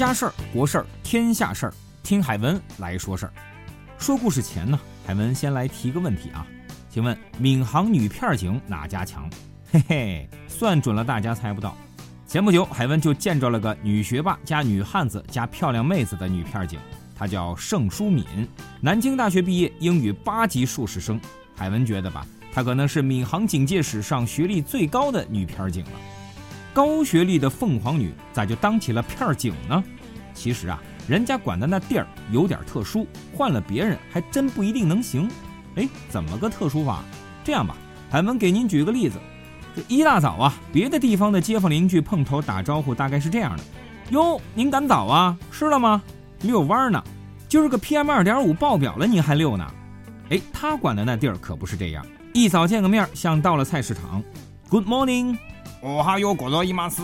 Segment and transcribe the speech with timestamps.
[0.00, 3.32] 家事儿、国事儿、天下事儿，听海文来说事儿。
[3.98, 6.46] 说故事前呢，海文先来提个问题啊，
[6.88, 9.28] 请问闵行女片警哪家强？
[9.70, 11.76] 嘿嘿，算准了，大家猜不到。
[12.26, 16.78] 前不久，海文就见着了个女学霸加女汉子加漂亮妹子的女片警，
[17.14, 18.24] 她叫盛淑敏，
[18.80, 21.20] 南京大学毕业，英语八级硕士生。
[21.54, 25.90] 海文觉得吧，她可能是闵行警界史上学历最高的女片警了。
[26.72, 29.84] 高学历的凤凰女咋就当起了片警呢？
[30.34, 35.28] 其实啊，人家管的那地儿有点特殊，换了别人还真不一定能行。
[35.76, 37.02] 哎，怎么个特殊法？
[37.44, 37.76] 这样吧，
[38.10, 39.18] 海文给您举个例子。
[39.76, 43.62] 这一大早啊，别的地方的街坊邻居碰头打招呼，大概是这样的：
[44.10, 45.36] 哟，您赶早啊？
[45.52, 46.02] 吃了吗？
[46.42, 47.02] 遛弯呢？
[47.48, 49.66] 今儿个 PM 二点五爆表了，您还遛呢？
[50.30, 54.22] 哎，他管的那地儿可不是这样，一早见个面像到了菜市场。
[54.68, 55.36] Good morning。
[55.80, 57.00] 我还有过了一码事。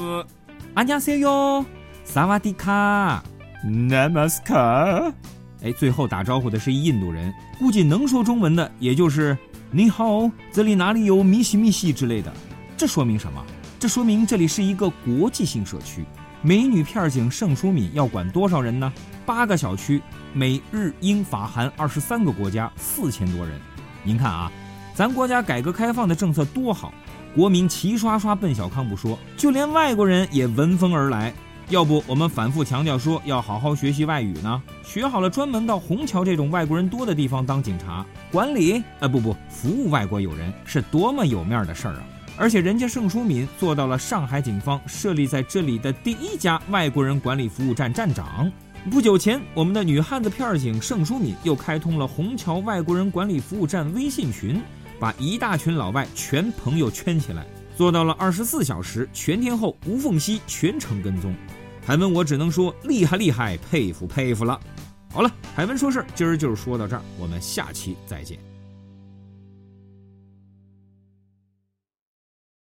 [0.74, 1.64] 安家 say 哟，
[2.06, 3.22] 萨瓦迪卡
[3.66, 5.12] ，Namaskar。
[5.62, 9.36] 哎，最后打招呼的是一印度人，估计能说中文的，也就是
[9.70, 12.32] 你好，这里哪里有米西米西之类的。
[12.76, 13.44] 这说明什么？
[13.78, 16.04] 这说明这里是一个国际性社区。
[16.40, 18.90] 美女片警盛淑敏要管多少人呢？
[19.26, 20.00] 八个小区，
[20.32, 23.60] 美日英法韩二十三个国家，四千多人。
[24.04, 24.50] 您看啊，
[24.94, 26.94] 咱国家改革开放的政策多好。
[27.34, 31.34] 国民齐刷刷奔小康不说，就连外国人也闻风而来。
[31.68, 34.62] 要不我们反复强调说要好好学习外语呢？
[34.84, 38.80] 学好了，专门到虹桥这种外国人多的地方当警察管理？
[39.00, 42.04] 啊不不，服务外国友人是多么有面的事儿啊！
[42.36, 48.50] 而且人家盛淑敏做到了上海警方设立在这里的第一家外国人管理服务站站长。
[48.88, 54.62] 不久前，我们的女汉子片警盛淑敏又开通了虹桥外国人管理服务站微信群。
[54.98, 57.44] 把一大群老外全朋友圈起来，
[57.76, 61.34] 做到了二十四小时全天候无缝隙全程跟踪。
[61.86, 64.58] 海文，我只能说厉害厉害，佩服佩服了。
[65.12, 68.55] 好了，海文说事儿，今儿就说到这儿，我们下期再见。